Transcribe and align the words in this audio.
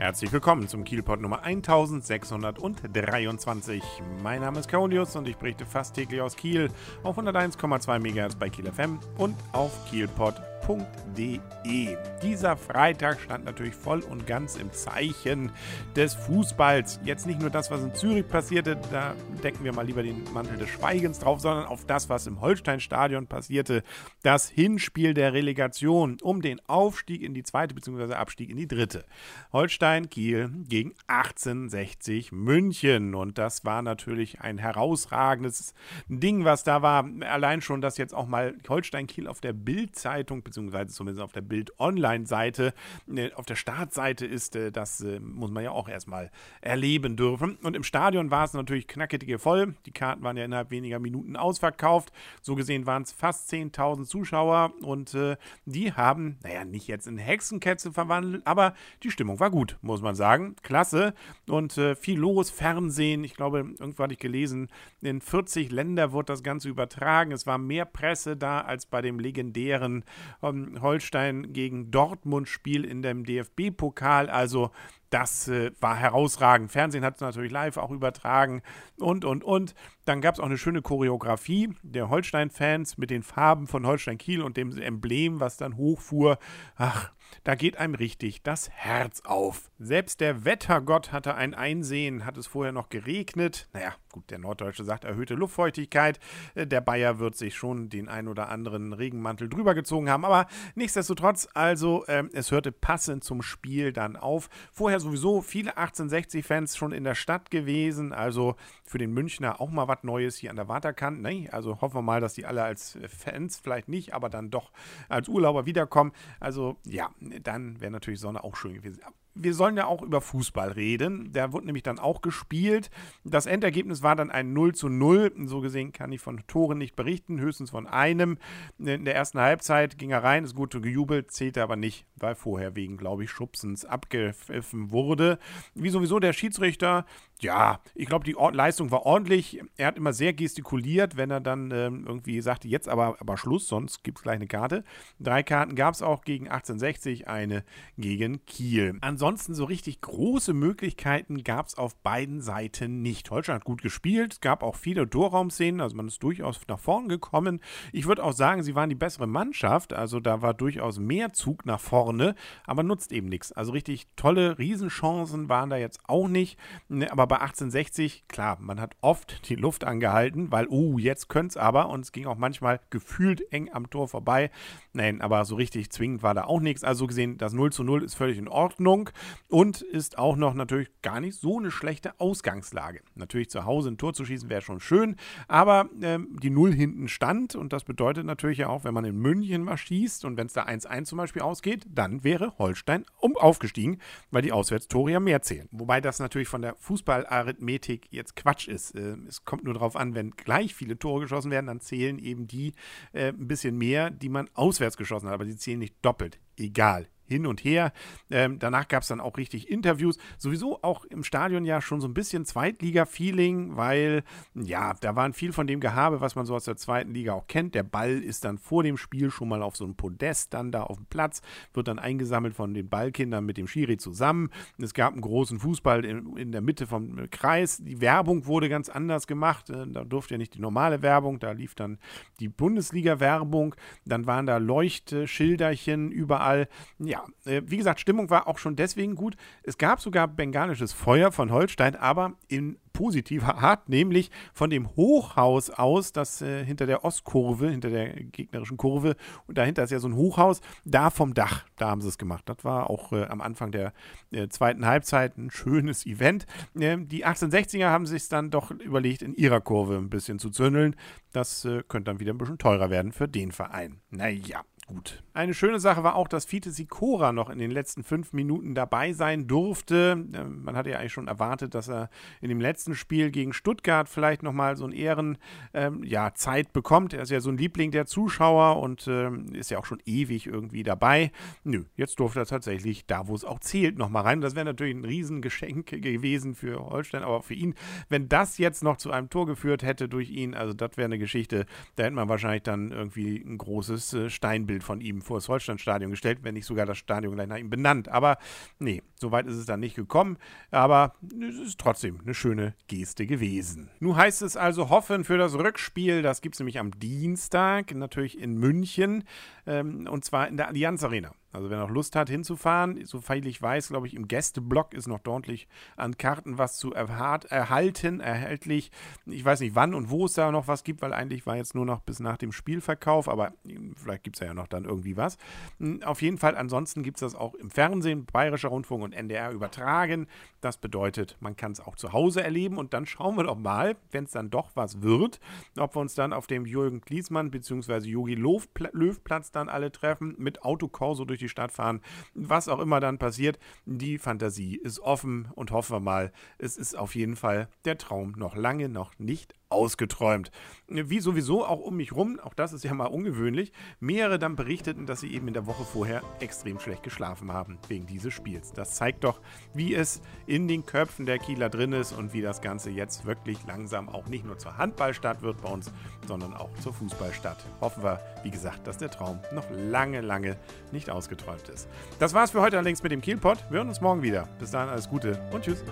Herzlich 0.00 0.32
willkommen 0.32 0.66
zum 0.66 0.82
Kielpot 0.82 1.20
Nummer 1.20 1.42
1623. 1.42 3.82
Mein 4.22 4.40
Name 4.40 4.58
ist 4.58 4.70
Kaulius 4.70 5.14
und 5.14 5.28
ich 5.28 5.36
berichte 5.36 5.66
fast 5.66 5.94
täglich 5.94 6.22
aus 6.22 6.36
Kiel 6.36 6.70
auf 7.02 7.18
101,2 7.18 7.98
MHz 7.98 8.36
bei 8.36 8.48
Kiel 8.48 8.72
FM 8.72 8.98
und 9.18 9.36
auf 9.52 9.90
kielpot.de 9.90 10.49
fußball.de. 10.62 11.96
Dieser 12.22 12.56
Freitag 12.56 13.20
stand 13.20 13.44
natürlich 13.44 13.74
voll 13.74 14.00
und 14.00 14.26
ganz 14.26 14.56
im 14.56 14.72
Zeichen 14.72 15.52
des 15.96 16.14
Fußballs. 16.14 17.00
Jetzt 17.04 17.26
nicht 17.26 17.40
nur 17.40 17.50
das, 17.50 17.70
was 17.70 17.82
in 17.82 17.94
Zürich 17.94 18.26
passierte, 18.28 18.76
da 18.90 19.14
decken 19.42 19.64
wir 19.64 19.72
mal 19.72 19.86
lieber 19.86 20.02
den 20.02 20.24
Mantel 20.32 20.58
des 20.58 20.68
Schweigens 20.68 21.18
drauf, 21.18 21.40
sondern 21.40 21.66
auf 21.66 21.86
das, 21.86 22.08
was 22.08 22.26
im 22.26 22.40
Holsteinstadion 22.40 23.26
passierte. 23.26 23.82
Das 24.22 24.48
Hinspiel 24.48 25.14
der 25.14 25.32
Relegation 25.32 26.18
um 26.22 26.42
den 26.42 26.60
Aufstieg 26.68 27.22
in 27.22 27.34
die 27.34 27.42
zweite 27.42 27.74
bzw. 27.74 28.14
Abstieg 28.14 28.50
in 28.50 28.56
die 28.56 28.68
dritte. 28.68 29.04
Holstein 29.52 30.10
Kiel 30.10 30.50
gegen 30.68 30.94
1860 31.06 32.32
München. 32.32 33.14
Und 33.14 33.38
das 33.38 33.64
war 33.64 33.82
natürlich 33.82 34.40
ein 34.40 34.58
herausragendes 34.58 35.74
Ding, 36.08 36.44
was 36.44 36.64
da 36.64 36.82
war. 36.82 37.08
Allein 37.20 37.60
schon, 37.60 37.80
dass 37.80 37.96
jetzt 37.96 38.14
auch 38.14 38.26
mal 38.26 38.54
Holstein 38.68 39.06
Kiel 39.06 39.26
auf 39.26 39.40
der 39.40 39.52
Bildzeitung 39.52 40.42
beziehungsweise 40.50 40.92
zumindest 40.92 41.22
auf 41.22 41.32
der 41.32 41.40
Bild-Online-Seite, 41.40 42.74
äh, 43.14 43.32
auf 43.32 43.46
der 43.46 43.54
Startseite 43.54 44.26
ist, 44.26 44.56
äh, 44.56 44.72
das 44.72 45.00
äh, 45.00 45.20
muss 45.20 45.50
man 45.50 45.64
ja 45.64 45.70
auch 45.70 45.88
erstmal 45.88 46.30
erleben 46.60 47.16
dürfen. 47.16 47.56
Und 47.62 47.76
im 47.76 47.84
Stadion 47.84 48.30
war 48.30 48.44
es 48.44 48.52
natürlich 48.52 48.88
knackige 48.88 49.38
voll. 49.38 49.74
Die 49.86 49.92
Karten 49.92 50.22
waren 50.22 50.36
ja 50.36 50.44
innerhalb 50.44 50.70
weniger 50.70 50.98
Minuten 50.98 51.36
ausverkauft. 51.36 52.12
So 52.42 52.56
gesehen 52.56 52.86
waren 52.86 53.02
es 53.02 53.12
fast 53.12 53.52
10.000 53.52 54.04
Zuschauer 54.04 54.72
und 54.82 55.16
die 55.64 55.92
haben, 55.92 56.38
naja, 56.42 56.64
nicht 56.64 56.88
jetzt 56.88 57.06
in 57.06 57.18
Hexenketze 57.18 57.92
verwandelt, 57.92 58.46
aber 58.46 58.74
die 59.02 59.10
Stimmung 59.10 59.40
war 59.40 59.50
gut, 59.50 59.78
muss 59.82 60.02
man 60.02 60.14
sagen. 60.14 60.56
Klasse 60.62 61.14
und 61.46 61.78
viel 61.98 62.18
los, 62.18 62.50
Fernsehen. 62.50 63.24
Ich 63.24 63.34
glaube, 63.34 63.58
irgendwo 63.58 64.02
hatte 64.02 64.14
ich 64.14 64.18
gelesen, 64.18 64.68
in 65.00 65.20
40 65.20 65.70
Länder 65.70 66.12
wurde 66.12 66.26
das 66.26 66.42
Ganze 66.42 66.68
übertragen. 66.68 67.32
Es 67.32 67.46
war 67.46 67.58
mehr 67.58 67.84
Presse 67.84 68.36
da 68.36 68.60
als 68.60 68.86
bei 68.86 69.02
dem 69.02 69.18
legendären 69.18 70.04
Holstein 70.42 71.52
gegen 71.52 71.90
Dortmund-Spiel 71.90 72.84
in 72.84 73.02
dem 73.02 73.24
DFB-Pokal. 73.24 74.30
Also 74.30 74.70
das 75.10 75.48
äh, 75.48 75.72
war 75.80 75.96
herausragend. 75.96 76.72
Fernsehen 76.72 77.04
hat 77.04 77.16
es 77.16 77.20
natürlich 77.20 77.52
live 77.52 77.76
auch 77.76 77.90
übertragen 77.90 78.62
und, 78.98 79.24
und, 79.24 79.44
und. 79.44 79.74
Dann 80.04 80.20
gab 80.20 80.34
es 80.34 80.40
auch 80.40 80.46
eine 80.46 80.58
schöne 80.58 80.82
Choreografie 80.82 81.74
der 81.82 82.08
Holstein-Fans 82.08 82.98
mit 82.98 83.10
den 83.10 83.22
Farben 83.22 83.66
von 83.66 83.86
Holstein 83.86 84.18
Kiel 84.18 84.42
und 84.42 84.56
dem 84.56 84.76
Emblem, 84.78 85.40
was 85.40 85.56
dann 85.56 85.76
hochfuhr. 85.76 86.38
Ach, 86.76 87.12
da 87.44 87.54
geht 87.54 87.76
einem 87.76 87.94
richtig 87.94 88.42
das 88.42 88.70
Herz 88.70 89.22
auf. 89.24 89.70
Selbst 89.78 90.20
der 90.20 90.44
Wettergott 90.44 91.12
hatte 91.12 91.34
ein 91.34 91.54
Einsehen, 91.54 92.24
hat 92.24 92.36
es 92.36 92.46
vorher 92.46 92.72
noch 92.72 92.88
geregnet. 92.88 93.68
Naja, 93.72 93.94
gut, 94.12 94.30
der 94.30 94.38
Norddeutsche 94.38 94.84
sagt 94.84 95.04
erhöhte 95.04 95.34
Luftfeuchtigkeit. 95.34 96.18
Äh, 96.54 96.66
der 96.66 96.80
Bayer 96.80 97.18
wird 97.18 97.36
sich 97.36 97.54
schon 97.54 97.88
den 97.88 98.08
ein 98.08 98.28
oder 98.28 98.48
anderen 98.48 98.92
Regenmantel 98.92 99.48
drüber 99.48 99.74
gezogen 99.74 100.10
haben. 100.10 100.24
Aber 100.24 100.46
nichtsdestotrotz, 100.74 101.48
also, 101.54 102.04
äh, 102.06 102.24
es 102.32 102.50
hörte 102.50 102.72
passend 102.72 103.24
zum 103.24 103.42
Spiel 103.42 103.92
dann 103.92 104.16
auf. 104.16 104.48
Vorher 104.72 104.99
sowieso 105.00 105.42
viele 105.42 105.76
1860-Fans 105.76 106.76
schon 106.76 106.92
in 106.92 107.04
der 107.04 107.14
Stadt 107.14 107.50
gewesen. 107.50 108.12
Also 108.12 108.56
für 108.84 108.98
den 108.98 109.12
Münchner 109.12 109.60
auch 109.60 109.70
mal 109.70 109.88
was 109.88 110.02
Neues 110.02 110.36
hier 110.36 110.50
an 110.50 110.56
der 110.56 110.68
Waterkant. 110.68 111.22
Nee, 111.22 111.48
also 111.50 111.80
hoffen 111.80 111.96
wir 111.96 112.02
mal, 112.02 112.20
dass 112.20 112.34
die 112.34 112.46
alle 112.46 112.62
als 112.62 112.98
Fans, 113.08 113.58
vielleicht 113.58 113.88
nicht, 113.88 114.14
aber 114.14 114.28
dann 114.28 114.50
doch 114.50 114.72
als 115.08 115.28
Urlauber 115.28 115.66
wiederkommen. 115.66 116.12
Also 116.38 116.76
ja, 116.86 117.10
dann 117.42 117.80
wäre 117.80 117.90
natürlich 117.90 118.20
Sonne 118.20 118.44
auch 118.44 118.56
schön 118.56 118.74
gewesen 118.74 119.02
wir 119.34 119.54
sollen 119.54 119.76
ja 119.76 119.86
auch 119.86 120.02
über 120.02 120.20
Fußball 120.20 120.72
reden. 120.72 121.32
Da 121.32 121.52
wurde 121.52 121.66
nämlich 121.66 121.82
dann 121.82 121.98
auch 121.98 122.20
gespielt. 122.20 122.90
Das 123.24 123.46
Endergebnis 123.46 124.02
war 124.02 124.16
dann 124.16 124.30
ein 124.30 124.52
0 124.52 124.74
zu 124.74 124.88
0. 124.88 125.32
So 125.44 125.60
gesehen 125.60 125.92
kann 125.92 126.12
ich 126.12 126.20
von 126.20 126.42
Toren 126.46 126.78
nicht 126.78 126.96
berichten, 126.96 127.40
höchstens 127.40 127.70
von 127.70 127.86
einem. 127.86 128.38
In 128.78 129.04
der 129.04 129.14
ersten 129.14 129.40
Halbzeit 129.40 129.98
ging 129.98 130.10
er 130.10 130.24
rein, 130.24 130.44
ist 130.44 130.54
gut 130.54 130.72
gejubelt, 130.72 131.30
zählte 131.30 131.62
aber 131.62 131.76
nicht, 131.76 132.06
weil 132.16 132.34
vorher 132.34 132.76
wegen, 132.76 132.96
glaube 132.96 133.24
ich, 133.24 133.30
Schubsens 133.30 133.84
abgepfiffen 133.84 134.90
wurde. 134.90 135.38
Wie 135.74 135.90
sowieso 135.90 136.18
der 136.18 136.32
Schiedsrichter, 136.32 137.04
ja, 137.40 137.80
ich 137.94 138.06
glaube, 138.06 138.24
die 138.24 138.36
Leistung 138.52 138.90
war 138.90 139.06
ordentlich. 139.06 139.62
Er 139.76 139.88
hat 139.88 139.96
immer 139.96 140.12
sehr 140.12 140.32
gestikuliert, 140.32 141.16
wenn 141.16 141.30
er 141.30 141.40
dann 141.40 141.70
ähm, 141.70 142.04
irgendwie 142.06 142.40
sagte, 142.40 142.68
jetzt 142.68 142.88
aber, 142.88 143.16
aber 143.20 143.36
Schluss, 143.38 143.66
sonst 143.66 144.04
gibt 144.04 144.18
es 144.18 144.22
gleich 144.22 144.36
eine 144.36 144.46
Karte. 144.46 144.84
Drei 145.18 145.42
Karten 145.42 145.74
gab 145.74 145.94
es 145.94 146.02
auch 146.02 146.22
gegen 146.22 146.48
1860, 146.48 147.28
eine 147.28 147.64
gegen 147.96 148.44
Kiel. 148.44 148.98
Ansonsten 149.00 149.54
so 149.54 149.64
richtig 149.64 150.00
große 150.02 150.52
Möglichkeiten 150.52 151.42
gab 151.42 151.66
es 151.66 151.78
auf 151.78 151.96
beiden 151.96 152.42
Seiten 152.42 153.00
nicht. 153.00 153.30
Holstein 153.30 153.56
hat 153.56 153.64
gut 153.64 153.82
gespielt, 153.82 154.34
es 154.34 154.40
gab 154.40 154.62
auch 154.62 154.76
viele 154.76 155.08
Torraumszenen, 155.08 155.80
also 155.80 155.96
man 155.96 156.08
ist 156.08 156.22
durchaus 156.22 156.60
nach 156.68 156.78
vorn 156.78 157.08
gekommen. 157.08 157.60
Ich 157.92 158.06
würde 158.06 158.22
auch 158.22 158.32
sagen, 158.32 158.62
sie 158.62 158.74
waren 158.74 158.90
die 158.90 158.94
bessere 158.94 159.26
Mannschaft, 159.26 159.92
also 159.92 160.20
da 160.20 160.42
war 160.42 160.52
durchaus 160.52 160.98
mehr 160.98 161.32
Zug 161.32 161.64
nach 161.64 161.80
vorne, 161.80 162.34
aber 162.66 162.82
nutzt 162.82 163.12
eben 163.12 163.28
nichts. 163.28 163.52
Also 163.52 163.72
richtig 163.72 164.08
tolle 164.16 164.58
Riesenchancen 164.58 165.48
waren 165.48 165.70
da 165.70 165.76
jetzt 165.76 166.00
auch 166.06 166.28
nicht. 166.28 166.58
Ne, 166.88 167.10
aber 167.10 167.29
bei 167.30 167.36
1860, 167.36 168.26
klar, 168.26 168.58
man 168.60 168.80
hat 168.80 168.96
oft 169.02 169.48
die 169.48 169.54
Luft 169.54 169.84
angehalten, 169.84 170.50
weil, 170.50 170.66
oh, 170.66 170.98
jetzt 170.98 171.28
könnte 171.28 171.50
es 171.50 171.56
aber 171.56 171.88
und 171.88 172.00
es 172.00 172.10
ging 172.10 172.26
auch 172.26 172.36
manchmal 172.36 172.80
gefühlt 172.90 173.52
eng 173.52 173.70
am 173.72 173.88
Tor 173.88 174.08
vorbei. 174.08 174.50
Nein, 174.94 175.20
aber 175.20 175.44
so 175.44 175.54
richtig 175.54 175.90
zwingend 175.90 176.24
war 176.24 176.34
da 176.34 176.44
auch 176.44 176.58
nichts. 176.58 176.82
Also 176.82 177.06
gesehen, 177.06 177.38
das 177.38 177.52
0 177.52 177.70
zu 177.70 177.84
0 177.84 178.02
ist 178.02 178.16
völlig 178.16 178.36
in 178.36 178.48
Ordnung 178.48 179.10
und 179.46 179.80
ist 179.80 180.18
auch 180.18 180.34
noch 180.34 180.54
natürlich 180.54 180.90
gar 181.02 181.20
nicht 181.20 181.38
so 181.38 181.60
eine 181.60 181.70
schlechte 181.70 182.18
Ausgangslage. 182.18 183.00
Natürlich 183.14 183.48
zu 183.48 183.64
Hause 183.64 183.90
ein 183.90 183.96
Tor 183.96 184.12
zu 184.12 184.24
schießen 184.24 184.50
wäre 184.50 184.62
schon 184.62 184.80
schön, 184.80 185.14
aber 185.46 185.88
ähm, 186.02 186.36
die 186.42 186.50
Null 186.50 186.72
hinten 186.72 187.06
stand 187.06 187.54
und 187.54 187.72
das 187.72 187.84
bedeutet 187.84 188.26
natürlich 188.26 188.58
ja 188.58 188.66
auch, 188.66 188.82
wenn 188.82 188.92
man 188.92 189.04
in 189.04 189.16
München 189.16 189.66
was 189.66 189.78
schießt 189.78 190.24
und 190.24 190.36
wenn 190.36 190.48
es 190.48 190.52
da 190.52 190.64
1-1 190.64 191.04
zum 191.04 191.18
Beispiel 191.18 191.42
ausgeht, 191.42 191.86
dann 191.88 192.24
wäre 192.24 192.58
Holstein 192.58 193.04
um 193.18 193.36
aufgestiegen, 193.36 193.98
weil 194.32 194.42
die 194.42 194.50
Auswärtstore 194.50 195.12
ja 195.12 195.20
mehr 195.20 195.42
zählen. 195.42 195.68
Wobei 195.70 196.00
das 196.00 196.18
natürlich 196.18 196.48
von 196.48 196.62
der 196.62 196.74
Fußballarithmetik 197.20 198.08
jetzt 198.10 198.36
Quatsch 198.36 198.68
ist. 198.68 198.94
Äh, 198.94 199.16
es 199.28 199.44
kommt 199.44 199.64
nur 199.64 199.74
darauf 199.74 199.96
an, 199.96 200.14
wenn 200.14 200.32
gleich 200.32 200.74
viele 200.74 200.98
Tore 200.98 201.22
geschossen 201.22 201.50
werden, 201.50 201.66
dann 201.66 201.80
zählen 201.80 202.18
eben 202.18 202.46
die 202.46 202.72
äh, 203.12 203.28
ein 203.28 203.48
bisschen 203.48 203.76
mehr, 203.76 204.10
die 204.10 204.28
man 204.28 204.48
auswärts 204.54 204.96
geschossen 204.96 205.28
hat, 205.28 205.34
aber 205.34 205.44
die 205.44 205.56
zählen 205.56 205.78
nicht 205.78 205.94
doppelt. 206.02 206.38
Egal 206.56 207.08
hin 207.30 207.46
und 207.46 207.64
her. 207.64 207.92
Ähm, 208.28 208.58
danach 208.58 208.88
gab 208.88 209.02
es 209.02 209.08
dann 209.08 209.20
auch 209.20 209.36
richtig 209.36 209.70
Interviews. 209.70 210.18
Sowieso 210.36 210.82
auch 210.82 211.04
im 211.04 211.22
Stadion 211.22 211.64
ja 211.64 211.80
schon 211.80 212.00
so 212.00 212.08
ein 212.08 212.14
bisschen 212.14 212.44
Zweitliga-Feeling, 212.44 213.76
weil 213.76 214.24
ja, 214.54 214.94
da 215.00 215.14
waren 215.14 215.32
viel 215.32 215.52
von 215.52 215.68
dem 215.68 215.78
Gehabe, 215.78 216.20
was 216.20 216.34
man 216.34 216.44
so 216.44 216.56
aus 216.56 216.64
der 216.64 216.76
zweiten 216.76 217.14
Liga 217.14 217.34
auch 217.34 217.46
kennt. 217.46 217.74
Der 217.76 217.84
Ball 217.84 218.18
ist 218.18 218.44
dann 218.44 218.58
vor 218.58 218.82
dem 218.82 218.96
Spiel 218.96 219.30
schon 219.30 219.48
mal 219.48 219.62
auf 219.62 219.76
so 219.76 219.84
einem 219.84 219.94
Podest, 219.94 220.52
dann 220.54 220.72
da 220.72 220.82
auf 220.82 220.96
dem 220.96 221.06
Platz, 221.06 221.40
wird 221.72 221.86
dann 221.86 222.00
eingesammelt 222.00 222.54
von 222.54 222.74
den 222.74 222.88
Ballkindern 222.88 223.44
mit 223.44 223.56
dem 223.56 223.68
Schiri 223.68 223.96
zusammen. 223.96 224.50
Es 224.78 224.92
gab 224.92 225.12
einen 225.12 225.22
großen 225.22 225.60
Fußball 225.60 226.04
in, 226.04 226.36
in 226.36 226.50
der 226.50 226.60
Mitte 226.60 226.88
vom 226.88 227.30
Kreis. 227.30 227.78
Die 227.78 228.00
Werbung 228.00 228.46
wurde 228.46 228.68
ganz 228.68 228.88
anders 228.88 229.28
gemacht. 229.28 229.70
Äh, 229.70 229.86
da 229.86 230.02
durfte 230.02 230.34
ja 230.34 230.38
nicht 230.38 230.54
die 230.54 230.60
normale 230.60 231.02
Werbung, 231.02 231.38
da 231.38 231.52
lief 231.52 231.76
dann 231.76 231.98
die 232.40 232.48
Bundesliga-Werbung. 232.48 233.76
Dann 234.04 234.26
waren 234.26 234.46
da 234.46 234.56
Leuchtschilderchen 234.56 236.10
überall. 236.10 236.68
Ja, 236.98 237.19
äh, 237.44 237.62
wie 237.64 237.76
gesagt, 237.76 238.00
Stimmung 238.00 238.30
war 238.30 238.46
auch 238.46 238.58
schon 238.58 238.76
deswegen 238.76 239.14
gut. 239.14 239.36
Es 239.62 239.78
gab 239.78 240.00
sogar 240.00 240.28
bengalisches 240.28 240.92
Feuer 240.92 241.32
von 241.32 241.50
Holstein, 241.50 241.96
aber 241.96 242.34
in 242.48 242.78
positiver 242.92 243.54
Art, 243.62 243.88
nämlich 243.88 244.30
von 244.52 244.70
dem 244.70 244.94
Hochhaus 244.96 245.70
aus, 245.70 246.12
das 246.12 246.42
äh, 246.42 246.64
hinter 246.64 246.86
der 246.86 247.04
Ostkurve, 247.04 247.70
hinter 247.70 247.90
der 247.90 248.08
gegnerischen 248.08 248.76
Kurve, 248.76 249.16
und 249.46 249.58
dahinter 249.58 249.84
ist 249.84 249.90
ja 249.90 249.98
so 249.98 250.08
ein 250.08 250.14
Hochhaus, 250.14 250.60
da 250.84 251.10
vom 251.10 251.34
Dach, 251.34 251.64
da 251.76 251.90
haben 251.90 252.00
sie 252.00 252.08
es 252.08 252.18
gemacht. 252.18 252.44
Das 252.46 252.64
war 252.64 252.90
auch 252.90 253.12
äh, 253.12 253.24
am 253.24 253.40
Anfang 253.40 253.72
der 253.72 253.92
äh, 254.30 254.48
zweiten 254.48 254.86
Halbzeit 254.86 255.38
ein 255.38 255.50
schönes 255.50 256.06
Event. 256.06 256.46
Ähm, 256.78 257.08
die 257.08 257.26
1860er 257.26 257.88
haben 257.88 258.06
sich 258.06 258.28
dann 258.28 258.50
doch 258.50 258.70
überlegt, 258.70 259.22
in 259.22 259.34
ihrer 259.34 259.60
Kurve 259.60 259.96
ein 259.96 260.10
bisschen 260.10 260.38
zu 260.38 260.50
zündeln. 260.50 260.96
Das 261.32 261.64
äh, 261.64 261.82
könnte 261.88 262.10
dann 262.10 262.20
wieder 262.20 262.34
ein 262.34 262.38
bisschen 262.38 262.58
teurer 262.58 262.90
werden 262.90 263.12
für 263.12 263.28
den 263.28 263.52
Verein. 263.52 264.00
Naja, 264.10 264.62
gut. 264.90 265.22
Eine 265.32 265.54
schöne 265.54 265.78
Sache 265.78 266.02
war 266.02 266.16
auch, 266.16 266.26
dass 266.26 266.44
Fiete 266.44 266.72
Sikora 266.72 267.32
noch 267.32 267.50
in 267.50 267.58
den 267.58 267.70
letzten 267.70 268.02
fünf 268.02 268.32
Minuten 268.32 268.74
dabei 268.74 269.12
sein 269.12 269.46
durfte. 269.46 270.26
Ähm, 270.34 270.64
man 270.64 270.76
hatte 270.76 270.90
ja 270.90 270.98
eigentlich 270.98 271.12
schon 271.12 271.28
erwartet, 271.28 271.74
dass 271.74 271.88
er 271.88 272.10
in 272.40 272.48
dem 272.48 272.60
letzten 272.60 272.94
Spiel 272.94 273.30
gegen 273.30 273.52
Stuttgart 273.52 274.08
vielleicht 274.08 274.42
nochmal 274.42 274.76
so 274.76 274.84
ein 274.84 274.92
Ehren 274.92 275.38
ähm, 275.72 276.02
ja, 276.04 276.32
bekommt. 276.72 277.14
Er 277.14 277.22
ist 277.22 277.30
ja 277.30 277.40
so 277.40 277.48
ein 277.48 277.58
Liebling 277.58 277.92
der 277.92 278.06
Zuschauer 278.06 278.82
und 278.82 279.06
ähm, 279.06 279.54
ist 279.54 279.70
ja 279.70 279.78
auch 279.78 279.86
schon 279.86 280.02
ewig 280.04 280.46
irgendwie 280.46 280.82
dabei. 280.82 281.30
Nö, 281.62 281.84
jetzt 281.94 282.18
durfte 282.18 282.40
er 282.40 282.46
tatsächlich 282.46 283.06
da, 283.06 283.28
wo 283.28 283.34
es 283.34 283.44
auch 283.44 283.60
zählt, 283.60 283.96
nochmal 283.98 284.24
rein. 284.24 284.40
Das 284.40 284.56
wäre 284.56 284.64
natürlich 284.64 284.96
ein 284.96 285.04
Riesengeschenk 285.04 285.86
gewesen 286.02 286.56
für 286.56 286.90
Holstein, 286.90 287.22
aber 287.22 287.36
auch 287.36 287.44
für 287.44 287.54
ihn. 287.54 287.74
Wenn 288.08 288.28
das 288.28 288.58
jetzt 288.58 288.82
noch 288.82 288.96
zu 288.96 289.12
einem 289.12 289.30
Tor 289.30 289.46
geführt 289.46 289.84
hätte 289.84 290.08
durch 290.08 290.30
ihn, 290.30 290.54
also 290.54 290.74
das 290.74 290.96
wäre 290.96 291.06
eine 291.06 291.18
Geschichte, 291.18 291.66
da 291.94 292.02
hätte 292.02 292.16
man 292.16 292.28
wahrscheinlich 292.28 292.64
dann 292.64 292.90
irgendwie 292.90 293.36
ein 293.36 293.56
großes 293.56 294.14
äh, 294.14 294.30
Steinbild 294.30 294.79
Bild 294.80 294.84
von 294.84 295.00
ihm 295.00 295.22
vor 295.22 295.36
das 295.36 295.48
Holsteinstadion 295.48 296.10
gestellt, 296.10 296.40
wenn 296.42 296.54
nicht 296.54 296.66
sogar 296.66 296.86
das 296.86 296.98
Stadion 296.98 297.34
gleich 297.34 297.48
nach 297.48 297.58
ihm 297.58 297.70
benannt. 297.70 298.08
Aber 298.08 298.38
nee, 298.78 299.02
so 299.14 299.30
weit 299.30 299.46
ist 299.46 299.56
es 299.56 299.66
dann 299.66 299.80
nicht 299.80 299.94
gekommen. 299.94 300.38
Aber 300.70 301.14
es 301.22 301.56
ist 301.56 301.78
trotzdem 301.78 302.20
eine 302.20 302.34
schöne 302.34 302.74
Geste 302.88 303.26
gewesen. 303.26 303.90
Nun 304.00 304.16
heißt 304.16 304.42
es 304.42 304.56
also 304.56 304.88
hoffen 304.88 305.24
für 305.24 305.38
das 305.38 305.54
Rückspiel. 305.54 306.22
Das 306.22 306.40
gibt 306.40 306.54
es 306.54 306.60
nämlich 306.60 306.78
am 306.78 306.98
Dienstag, 306.98 307.94
natürlich 307.94 308.38
in 308.38 308.56
München. 308.56 309.24
Ähm, 309.70 310.08
und 310.10 310.24
zwar 310.24 310.48
in 310.48 310.56
der 310.56 310.66
Allianz 310.66 311.04
Arena. 311.04 311.32
Also 311.52 311.68
wer 311.68 311.78
noch 311.78 311.90
Lust 311.90 312.14
hat 312.14 312.30
hinzufahren, 312.30 313.04
so 313.04 313.20
viel 313.20 313.46
ich 313.46 313.60
weiß, 313.60 313.88
glaube 313.88 314.06
ich, 314.06 314.14
im 314.14 314.28
Gästeblock 314.28 314.94
ist 314.94 315.08
noch 315.08 315.18
deutlich 315.18 315.66
an 315.96 316.16
Karten 316.16 316.58
was 316.58 316.76
zu 316.76 316.92
erhalten, 316.92 318.20
erhältlich. 318.20 318.92
Ich 319.26 319.44
weiß 319.44 319.58
nicht, 319.60 319.74
wann 319.74 319.94
und 319.94 320.10
wo 320.10 320.26
es 320.26 320.34
da 320.34 320.52
noch 320.52 320.68
was 320.68 320.84
gibt, 320.84 321.02
weil 321.02 321.12
eigentlich 321.12 321.46
war 321.46 321.56
jetzt 321.56 321.74
nur 321.74 321.84
noch 321.84 322.00
bis 322.00 322.20
nach 322.20 322.36
dem 322.36 322.52
Spielverkauf, 322.52 323.28
aber 323.28 323.52
vielleicht 323.96 324.22
gibt 324.22 324.36
es 324.36 324.46
ja 324.46 324.54
noch 324.54 324.68
dann 324.68 324.84
irgendwie 324.84 325.16
was. 325.16 325.38
Hm, 325.78 326.04
auf 326.04 326.22
jeden 326.22 326.38
Fall, 326.38 326.56
ansonsten 326.56 327.02
gibt 327.02 327.16
es 327.16 327.20
das 327.20 327.34
auch 327.34 327.54
im 327.54 327.70
Fernsehen, 327.70 328.26
Bayerischer 328.26 328.68
Rundfunk 328.68 329.02
und 329.02 329.12
NDR 329.12 329.50
übertragen. 329.50 330.28
Das 330.60 330.76
bedeutet, 330.76 331.36
man 331.40 331.56
kann 331.56 331.72
es 331.72 331.80
auch 331.80 331.96
zu 331.96 332.12
Hause 332.12 332.44
erleben 332.44 332.78
und 332.78 332.94
dann 332.94 333.06
schauen 333.06 333.36
wir 333.36 333.44
doch 333.44 333.58
mal, 333.58 333.96
wenn 334.12 334.24
es 334.24 334.30
dann 334.30 334.50
doch 334.50 334.70
was 334.74 335.02
wird, 335.02 335.40
ob 335.76 335.96
wir 335.96 336.00
uns 336.00 336.14
dann 336.14 336.32
auf 336.32 336.46
dem 336.46 336.64
Jürgen 336.64 337.00
Kliesmann 337.00 337.50
bzw. 337.50 338.06
Jogi 338.06 338.34
Löw-Platz 338.34 339.50
dann 339.60 339.68
alle 339.68 339.92
treffen, 339.92 340.34
mit 340.38 340.62
Autokorso 340.62 341.24
durch 341.24 341.38
die 341.38 341.48
Stadt 341.48 341.72
fahren, 341.72 342.00
was 342.34 342.68
auch 342.68 342.80
immer 342.80 343.00
dann 343.00 343.18
passiert. 343.18 343.58
Die 343.86 344.18
Fantasie 344.18 344.76
ist 344.76 345.00
offen 345.00 345.48
und 345.54 345.70
hoffen 345.70 345.96
wir 345.96 346.00
mal, 346.00 346.32
es 346.58 346.76
ist 346.76 346.96
auf 346.96 347.14
jeden 347.14 347.36
Fall 347.36 347.68
der 347.84 347.98
Traum 347.98 348.32
noch 348.32 348.56
lange 348.56 348.88
noch 348.88 349.18
nicht 349.18 349.54
ausgeträumt. 349.70 350.50
Wie 350.88 351.20
sowieso 351.20 351.64
auch 351.64 351.80
um 351.80 351.96
mich 351.96 352.12
rum, 352.12 352.40
auch 352.40 352.54
das 352.54 352.72
ist 352.72 352.84
ja 352.84 352.92
mal 352.92 353.06
ungewöhnlich, 353.06 353.72
mehrere 354.00 354.38
dann 354.38 354.56
berichteten, 354.56 355.06
dass 355.06 355.20
sie 355.20 355.32
eben 355.32 355.48
in 355.48 355.54
der 355.54 355.66
Woche 355.66 355.84
vorher 355.84 356.22
extrem 356.40 356.80
schlecht 356.80 357.04
geschlafen 357.04 357.52
haben 357.52 357.78
wegen 357.88 358.06
dieses 358.06 358.34
Spiels. 358.34 358.72
Das 358.72 358.96
zeigt 358.96 359.24
doch, 359.24 359.40
wie 359.72 359.94
es 359.94 360.20
in 360.46 360.66
den 360.66 360.84
Köpfen 360.84 361.26
der 361.26 361.38
Kieler 361.38 361.68
drin 361.68 361.92
ist 361.92 362.12
und 362.12 362.32
wie 362.32 362.42
das 362.42 362.60
Ganze 362.60 362.90
jetzt 362.90 363.24
wirklich 363.24 363.58
langsam 363.66 364.08
auch 364.08 364.26
nicht 364.26 364.44
nur 364.44 364.58
zur 364.58 364.76
Handballstadt 364.76 365.42
wird 365.42 365.62
bei 365.62 365.68
uns, 365.68 365.92
sondern 366.26 366.54
auch 366.54 366.70
zur 366.80 366.92
Fußballstadt. 366.92 367.64
Hoffen 367.80 368.02
wir, 368.02 368.20
wie 368.42 368.50
gesagt, 368.50 368.86
dass 368.86 368.98
der 368.98 369.10
Traum 369.10 369.38
noch 369.52 369.70
lange, 369.70 370.20
lange 370.20 370.56
nicht 370.90 371.08
ausgeträumt 371.08 371.68
ist. 371.68 371.88
Das 372.18 372.34
war's 372.34 372.50
für 372.50 372.60
heute 372.60 372.76
allerdings 372.76 373.02
mit 373.02 373.12
dem 373.12 373.20
Kielpot. 373.20 373.64
Wir 373.70 373.78
hören 373.78 373.88
uns 373.88 374.00
morgen 374.00 374.22
wieder. 374.22 374.48
Bis 374.58 374.72
dahin 374.72 374.90
alles 374.90 375.08
Gute 375.08 375.40
und 375.52 375.64
tschüss. 375.64 375.84